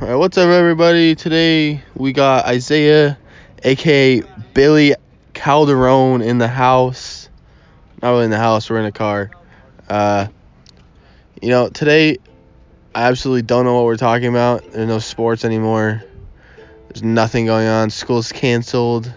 All 0.00 0.08
right, 0.08 0.14
what's 0.14 0.38
up, 0.38 0.48
everybody? 0.48 1.14
Today 1.14 1.82
we 1.94 2.14
got 2.14 2.46
Isaiah, 2.46 3.18
aka 3.62 4.22
Billy 4.54 4.94
Calderon, 5.34 6.22
in 6.22 6.38
the 6.38 6.48
house. 6.48 7.28
Not 8.00 8.12
really 8.12 8.24
in 8.24 8.30
the 8.30 8.38
house. 8.38 8.70
We're 8.70 8.78
in 8.78 8.86
a 8.86 8.92
car. 8.92 9.30
Uh, 9.90 10.28
you 11.42 11.50
know, 11.50 11.68
today 11.68 12.16
I 12.94 13.08
absolutely 13.08 13.42
don't 13.42 13.66
know 13.66 13.74
what 13.74 13.84
we're 13.84 13.98
talking 13.98 14.28
about. 14.28 14.72
There's 14.72 14.88
no 14.88 15.00
sports 15.00 15.44
anymore. 15.44 16.02
There's 16.88 17.02
nothing 17.02 17.44
going 17.44 17.68
on. 17.68 17.90
School's 17.90 18.32
canceled. 18.32 19.12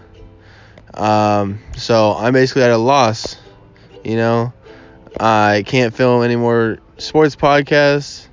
Um, 0.92 1.60
so 1.78 2.12
I'm 2.12 2.34
basically 2.34 2.62
at 2.62 2.72
a 2.72 2.76
loss. 2.76 3.38
You 4.04 4.16
know, 4.16 4.52
I 5.18 5.64
can't 5.66 5.94
film 5.94 6.22
any 6.22 6.36
more 6.36 6.76
sports 6.98 7.36
podcasts. 7.36 8.28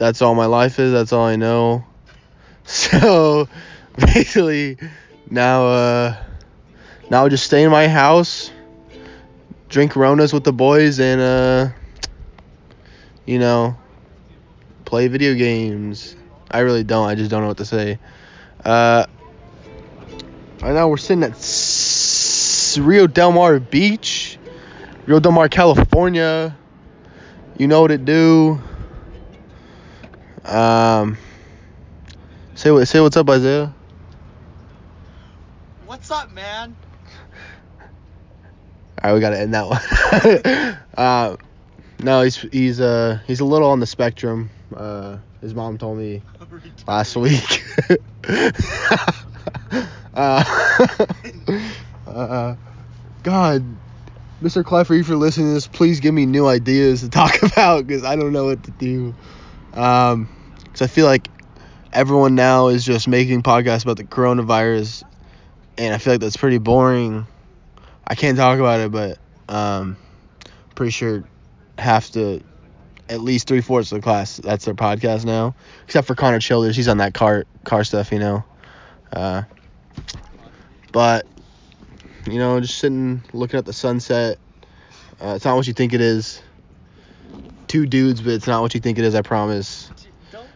That's 0.00 0.22
all 0.22 0.34
my 0.34 0.46
life 0.46 0.78
is. 0.78 0.92
That's 0.92 1.12
all 1.12 1.26
I 1.26 1.36
know. 1.36 1.84
So 2.64 3.48
basically, 3.96 4.78
now 5.28 5.66
uh, 5.66 6.16
now 7.10 7.24
I 7.24 7.28
just 7.28 7.44
stay 7.44 7.64
in 7.64 7.70
my 7.70 7.88
house, 7.88 8.52
drink 9.68 9.92
Ronas 9.94 10.32
with 10.32 10.44
the 10.44 10.52
boys, 10.52 11.00
and 11.00 11.20
uh, 11.20 11.68
you 13.26 13.40
know, 13.40 13.76
play 14.84 15.08
video 15.08 15.34
games. 15.34 16.14
I 16.48 16.60
really 16.60 16.84
don't. 16.84 17.08
I 17.08 17.16
just 17.16 17.30
don't 17.30 17.42
know 17.42 17.48
what 17.48 17.58
to 17.58 17.64
say. 17.64 17.98
Uh, 18.64 19.06
right 20.62 20.74
now 20.74 20.88
we're 20.88 20.96
sitting 20.96 21.24
at 21.24 21.32
S- 21.32 22.78
Rio 22.78 23.08
Del 23.08 23.32
Mar 23.32 23.58
Beach, 23.58 24.38
Rio 25.06 25.18
Del 25.18 25.32
Mar, 25.32 25.48
California. 25.48 26.56
You 27.58 27.66
know 27.66 27.80
what 27.80 27.90
it 27.90 28.04
do. 28.04 28.60
Um, 30.44 31.18
say 32.54 32.70
what? 32.70 32.86
Say 32.86 33.00
what's 33.00 33.16
up, 33.16 33.28
Isaiah. 33.28 33.74
What's 35.86 36.10
up, 36.10 36.30
man? 36.32 36.76
All 39.02 39.10
right, 39.10 39.14
we 39.14 39.20
gotta 39.20 39.38
end 39.38 39.54
that 39.54 39.66
one. 39.66 40.76
uh, 40.96 41.36
no, 42.02 42.22
he's 42.22 42.36
he's 42.36 42.80
uh 42.80 43.18
he's 43.26 43.40
a 43.40 43.44
little 43.44 43.68
on 43.68 43.80
the 43.80 43.86
spectrum. 43.86 44.50
Uh, 44.74 45.18
his 45.40 45.54
mom 45.54 45.78
told 45.78 45.98
me 45.98 46.22
last 46.86 47.16
week. 47.16 47.62
uh, 50.14 50.44
uh, 52.06 52.56
God, 53.22 53.64
Mr. 54.42 54.64
Cleffer, 54.64 54.98
if 54.98 55.08
you're 55.08 55.16
listening 55.16 55.48
to 55.48 55.54
this, 55.54 55.66
please 55.66 56.00
give 56.00 56.14
me 56.14 56.26
new 56.26 56.46
ideas 56.46 57.00
to 57.00 57.08
talk 57.10 57.42
about 57.42 57.86
because 57.86 58.04
I 58.04 58.16
don't 58.16 58.32
know 58.32 58.46
what 58.46 58.62
to 58.64 58.70
do. 58.72 59.14
Um, 59.74 60.28
because 60.64 60.82
I 60.82 60.86
feel 60.86 61.06
like 61.06 61.28
everyone 61.92 62.34
now 62.34 62.68
is 62.68 62.84
just 62.84 63.08
making 63.08 63.42
podcasts 63.42 63.82
about 63.82 63.96
the 63.96 64.04
coronavirus, 64.04 65.04
and 65.78 65.94
I 65.94 65.98
feel 65.98 66.14
like 66.14 66.20
that's 66.20 66.36
pretty 66.36 66.58
boring. 66.58 67.26
I 68.06 68.14
can't 68.14 68.36
talk 68.36 68.58
about 68.58 68.80
it, 68.80 68.92
but 68.92 69.18
um, 69.48 69.96
pretty 70.74 70.92
sure 70.92 71.24
half 71.78 72.10
the, 72.12 72.42
at 73.08 73.20
least 73.20 73.48
three 73.48 73.60
fourths 73.60 73.92
of 73.92 73.96
the 73.96 74.02
class, 74.02 74.36
that's 74.36 74.64
their 74.64 74.74
podcast 74.74 75.24
now, 75.24 75.54
except 75.84 76.06
for 76.06 76.14
Connor 76.14 76.40
Childers. 76.40 76.76
He's 76.76 76.88
on 76.88 76.98
that 76.98 77.14
car 77.14 77.44
car 77.64 77.84
stuff, 77.84 78.12
you 78.12 78.18
know. 78.18 78.44
Uh, 79.12 79.42
but 80.92 81.26
you 82.26 82.38
know, 82.38 82.60
just 82.60 82.78
sitting 82.78 83.22
looking 83.32 83.58
at 83.58 83.64
the 83.64 83.72
sunset. 83.72 84.38
Uh, 85.20 85.34
it's 85.36 85.44
not 85.44 85.56
what 85.56 85.66
you 85.66 85.72
think 85.72 85.92
it 85.92 86.00
is. 86.00 86.42
Two 87.70 87.86
dudes, 87.86 88.20
but 88.20 88.32
it's 88.32 88.48
not 88.48 88.62
what 88.62 88.74
you 88.74 88.80
think 88.80 88.98
it 88.98 89.04
is. 89.04 89.14
I 89.14 89.22
promise. 89.22 89.92
Don't. 90.32 90.48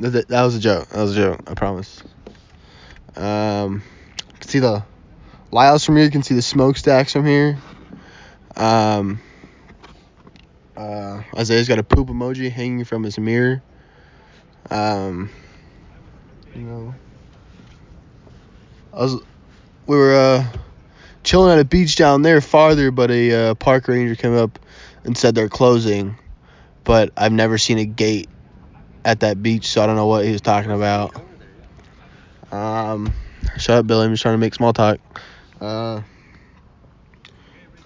that, 0.00 0.24
was 0.30 0.56
a 0.56 0.60
joke. 0.60 0.88
That 0.88 1.02
was 1.02 1.12
a 1.12 1.14
joke. 1.14 1.40
I 1.46 1.52
promise. 1.52 2.02
Um, 3.16 3.82
see 4.40 4.60
the 4.60 4.82
lighthouse 5.50 5.84
from 5.84 5.96
here. 5.96 6.06
You 6.06 6.10
can 6.10 6.22
see 6.22 6.34
the 6.34 6.40
smokestacks 6.40 7.12
from 7.12 7.26
here. 7.26 7.58
Um, 8.56 9.20
uh, 10.74 11.22
Isaiah's 11.36 11.68
got 11.68 11.78
a 11.78 11.84
poop 11.84 12.08
emoji 12.08 12.50
hanging 12.50 12.86
from 12.86 13.02
his 13.02 13.18
mirror. 13.18 13.62
Um, 14.70 15.28
you 16.54 16.62
know, 16.62 16.94
I 18.94 19.00
was, 19.00 19.20
we 19.86 19.98
were 19.98 20.14
uh, 20.14 20.46
chilling 21.24 21.52
at 21.52 21.58
a 21.58 21.64
beach 21.64 21.96
down 21.96 22.22
there 22.22 22.40
farther, 22.40 22.90
but 22.90 23.10
a 23.10 23.32
uh, 23.32 23.54
park 23.54 23.88
ranger 23.88 24.14
came 24.14 24.36
up 24.36 24.58
and 25.02 25.16
said 25.16 25.34
they're 25.34 25.48
closing. 25.48 26.16
But 26.84 27.10
I've 27.16 27.32
never 27.32 27.58
seen 27.58 27.78
a 27.78 27.86
gate 27.86 28.28
at 29.04 29.20
that 29.20 29.42
beach, 29.42 29.66
so 29.66 29.82
I 29.82 29.86
don't 29.86 29.96
know 29.96 30.06
what 30.06 30.24
he 30.24 30.32
was 30.32 30.42
talking 30.42 30.70
about. 30.70 31.14
Um, 32.52 33.12
shut 33.58 33.78
up, 33.78 33.86
Billy. 33.86 34.04
I'm 34.04 34.12
just 34.12 34.22
trying 34.22 34.34
to 34.34 34.38
make 34.38 34.54
small 34.54 34.72
talk. 34.72 34.98
Uh, 35.60 36.02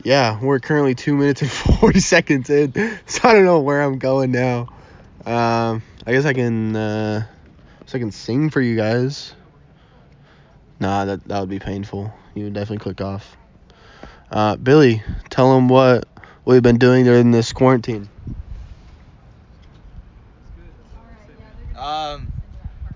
yeah, 0.03 0.38
we're 0.43 0.59
currently 0.59 0.94
two 0.94 1.16
minutes 1.16 1.43
and 1.43 1.50
40 1.81 2.00
seconds 2.00 2.50
in, 2.50 2.72
so 3.06 3.28
I 3.28 3.32
don't 3.32 3.44
know 3.44 3.60
where 3.60 3.82
I'm 3.82 3.99
going 3.99 4.32
now. 4.32 4.69
Um, 5.25 5.82
I 6.06 6.12
guess 6.12 6.25
I 6.25 6.32
can, 6.32 6.75
uh, 6.75 7.26
so 7.87 7.99
I 7.99 8.00
can 8.00 8.10
sing 8.10 8.50
for 8.50 8.60
you 8.60 8.76
guys. 8.76 9.34
Nah, 10.81 11.05
that 11.05 11.25
that 11.28 11.41
would 11.41 11.49
be 11.49 11.59
painful. 11.59 12.12
You 12.34 12.44
would 12.44 12.55
definitely 12.55 12.78
click 12.83 13.00
off. 13.00 13.37
Uh, 14.31 14.56
Billy, 14.56 15.03
tell 15.31 15.55
them 15.55 15.69
what 15.69 16.05
we've 16.44 16.62
been 16.62 16.78
doing 16.78 17.05
during 17.05 17.31
this 17.31 17.53
quarantine. 17.53 18.09
Um, 21.77 22.28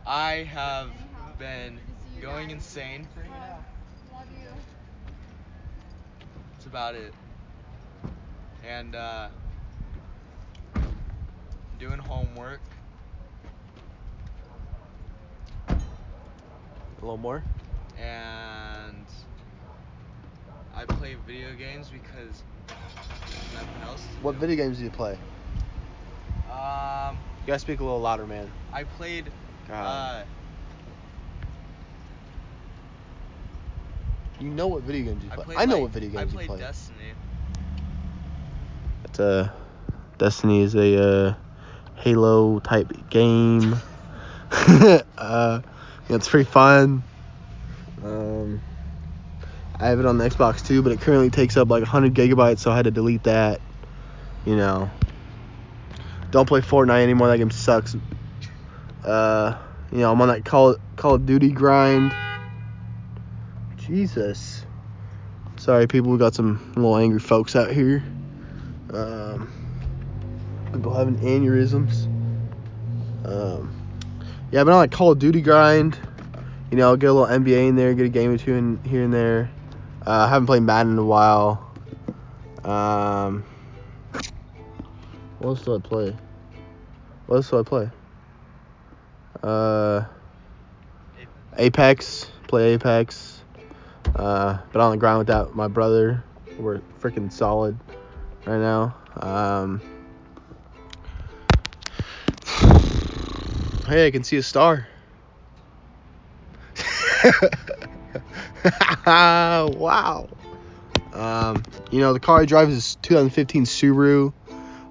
I 0.07 0.45
have 0.53 0.91
been 1.39 1.81
going 2.21 2.51
insane. 2.51 3.09
That's 6.53 6.67
about 6.67 6.95
it. 6.95 7.15
And 8.65 8.95
uh, 8.95 9.29
doing 11.79 11.99
homework. 11.99 12.61
A 16.99 17.05
little 17.05 17.19
more. 17.19 17.45
And 17.99 19.07
I 20.75 20.85
play 20.85 21.17
video 21.27 21.55
games 21.55 21.89
because 21.89 22.43
nothing 23.55 23.83
else. 23.85 24.01
To 24.03 24.09
What 24.23 24.33
do. 24.33 24.39
video 24.47 24.57
games 24.57 24.79
do 24.79 24.85
you 24.85 24.91
play? 24.91 25.19
Um, 26.51 27.17
You 27.43 27.47
gotta 27.47 27.59
speak 27.59 27.81
a 27.81 27.85
little 27.85 28.01
louder, 28.01 28.27
man. 28.27 28.51
I 28.73 28.85
played. 28.85 29.31
God. 29.69 29.85
Uh, 29.85 30.25
you 34.41 34.49
know 34.51 34.67
what 34.67 34.83
video 34.83 35.05
games 35.13 35.23
you 35.25 35.31
I 35.31 35.35
play? 35.37 35.45
played. 35.45 35.59
I 35.59 35.65
know 35.67 35.75
like- 35.75 35.83
what 35.83 35.91
video 35.93 36.11
games 36.11 36.33
you 36.33 36.37
play. 36.39 36.45
I 36.45 36.49
played. 36.49 36.61
Destiny. 36.61 36.99
It's 39.05 39.19
a 39.21 39.53
Destiny 40.19 40.63
is 40.63 40.75
a 40.75 41.03
uh, 41.29 41.35
Halo 41.97 42.59
type 42.61 42.93
game. 43.11 43.75
uh, 44.53 45.03
yeah, 45.17 46.17
it's 46.17 46.29
pretty 46.29 46.49
fun. 46.51 47.03
I 49.83 49.87
have 49.89 49.99
it 49.99 50.07
on 50.07 50.17
the 50.17 50.31
Xbox 50.31 50.65
too, 50.65 50.81
but 50.81 50.93
it 50.93 51.01
currently 51.01 51.29
takes 51.29 51.57
up 51.57 51.69
like 51.69 51.81
100 51.81 52.15
gigabytes, 52.15 52.61
so 52.61 52.71
I 52.71 52.77
had 52.77 52.85
to 52.85 52.93
delete 52.93 53.25
that. 53.25 53.61
You 54.47 54.55
know, 54.55 54.89
don't 56.31 56.47
play 56.47 56.61
Fortnite 56.61 57.03
anymore. 57.03 57.27
That 57.27 57.39
game 57.39 57.51
sucks. 57.51 57.97
Uh, 59.05 59.59
you 59.91 59.99
know, 59.99 60.13
I'm 60.13 60.21
on 60.23 60.29
that 60.29 60.45
Call 60.45 60.77
Call 60.95 61.15
of 61.17 61.27
Duty 61.27 61.51
grind. 61.51 62.15
Jesus. 63.77 64.65
Sorry, 65.57 65.89
people. 65.89 66.13
We 66.13 66.19
got 66.19 66.37
some 66.37 66.75
little 66.77 66.97
angry 66.97 67.19
folks 67.19 67.57
out 67.57 67.73
here. 67.73 68.05
Um, 68.93 69.51
people 70.73 70.95
having 70.95 71.17
aneurysms. 71.17 72.05
Um, 73.27 73.75
yeah, 74.53 74.61
I've 74.61 74.67
been 74.67 74.75
on 74.75 74.79
like 74.79 74.93
Call 74.93 75.11
of 75.11 75.19
Duty 75.19 75.41
grind. 75.41 75.99
You 76.71 76.77
know, 76.77 76.91
I'll 76.91 76.97
get 76.97 77.11
a 77.11 77.13
little 77.13 77.37
NBA 77.37 77.69
in 77.71 77.75
there, 77.75 77.93
get 77.95 78.07
a 78.07 78.11
game 78.11 78.31
or 78.31 78.39
two 78.39 78.55
in 78.55 78.81
here 78.85 79.03
and 79.03 79.13
there. 79.13 79.51
Uh, 80.05 80.27
I 80.27 80.29
haven't 80.29 80.47
played 80.47 80.63
Madden 80.65 80.95
in 80.95 80.99
a 80.99 81.05
while. 81.05 81.71
Um, 82.65 83.45
what 85.39 85.51
else 85.51 85.63
do 85.63 85.77
I 85.77 85.79
play? 85.79 86.17
What 87.27 87.37
else 87.37 87.51
do 87.51 87.61
I 87.61 87.63
play? 87.63 87.91
Uh, 89.45 90.05
Apex. 91.57 92.29
Play 92.49 92.75
Apex. 92.75 93.43
Uh, 94.17 94.59
been 94.73 94.81
on 94.81 94.91
the 94.91 94.97
ground 94.97 95.19
with 95.19 95.29
that 95.29 95.55
my 95.55 95.69
brother. 95.69 96.25
We're 96.59 96.81
freaking 97.01 97.33
solid 97.33 97.79
right 98.45 98.59
now. 98.59 98.97
Um, 99.17 99.81
hey, 103.87 104.09
I 104.09 104.11
can 104.11 104.25
see 104.25 104.37
a 104.37 104.43
star. 104.43 104.89
wow. 109.07 110.29
Um, 111.13 111.63
you 111.91 112.01
know, 112.01 112.13
the 112.13 112.21
car 112.21 112.41
I 112.41 112.45
drive 112.45 112.71
is 112.71 112.97
2015 113.03 113.65
Subaru. 113.65 114.33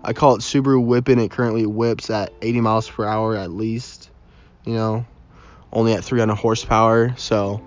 I 0.03 0.13
call 0.13 0.35
it 0.35 0.39
Subaru 0.39 0.83
whipping. 0.83 1.19
It 1.19 1.31
currently 1.31 1.65
whips 1.65 2.09
at 2.09 2.33
80 2.41 2.61
miles 2.61 2.89
per 2.89 3.05
hour 3.05 3.35
at 3.35 3.51
least. 3.51 4.09
You 4.65 4.73
know, 4.73 5.05
only 5.73 5.93
at 5.93 6.03
300 6.03 6.35
horsepower, 6.35 7.15
so 7.17 7.61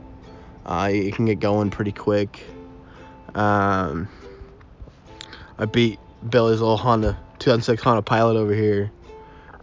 uh, 0.65 0.91
it 0.93 1.15
can 1.15 1.25
get 1.25 1.41
going 1.41 1.71
pretty 1.71 1.93
quick. 1.93 2.45
Um, 3.35 4.09
I 5.59 5.65
beat 5.65 5.99
Billy's 6.29 6.61
little 6.61 6.77
Honda 6.77 7.19
2006 7.39 7.83
Honda 7.83 8.03
Pilot 8.03 8.37
over 8.37 8.55
here. 8.55 8.93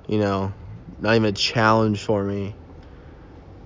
You 0.07 0.19
know, 0.19 0.53
not 0.99 1.15
even 1.15 1.25
a 1.25 1.31
challenge 1.31 2.03
for 2.03 2.23
me. 2.23 2.53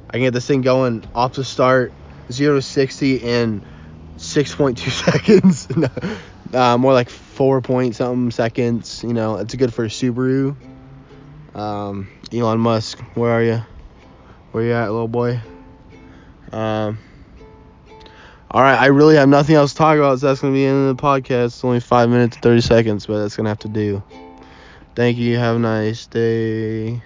I 0.10 0.14
can 0.14 0.22
get 0.22 0.34
this 0.34 0.46
thing 0.46 0.62
going 0.62 1.04
off 1.16 1.34
the 1.34 1.44
start, 1.44 1.92
zero 2.32 2.56
to 2.56 2.62
60 2.62 3.18
in 3.18 3.64
6.2 4.18 4.78
seconds. 4.90 5.68
uh, 6.54 6.78
more 6.78 6.94
like 6.94 7.10
four 7.10 7.62
point 7.62 7.96
something 7.96 8.32
seconds. 8.32 9.04
You 9.04 9.14
know, 9.14 9.38
it's 9.38 9.56
good 9.56 9.74
for 9.74 9.86
a 9.86 9.88
Subaru. 9.88 10.56
Um, 11.54 12.10
Elon 12.34 12.60
Musk, 12.60 13.00
where 13.16 13.32
are 13.32 13.44
you? 13.44 13.62
Where 14.52 14.64
you 14.64 14.74
at, 14.74 14.92
little 14.92 15.08
boy? 15.08 15.40
Um. 16.52 17.00
All 18.52 18.62
right, 18.62 18.80
I 18.80 18.86
really 18.86 19.16
have 19.16 19.28
nothing 19.28 19.56
else 19.56 19.74
to 19.74 19.78
talk 19.78 19.98
about, 19.98 20.20
so 20.20 20.28
that's 20.28 20.40
gonna 20.40 20.54
be 20.54 20.62
the 20.62 20.68
end 20.68 20.90
of 20.90 20.96
the 20.96 21.02
podcast. 21.04 21.46
It's 21.48 21.64
only 21.66 21.82
five 21.82 22.10
minutes 22.10 22.38
and 22.38 22.44
thirty 22.44 22.62
seconds, 22.62 23.06
but 23.06 23.20
that's 23.20 23.36
gonna 23.36 23.50
have 23.50 23.60
to 23.60 23.68
do. 23.68 24.02
Thank 24.96 25.18
you. 25.18 25.38
Have 25.38 25.58
a 25.58 25.60
nice 25.60 26.08
day. 26.08 27.02